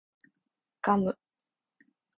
[0.81, 1.15] ガム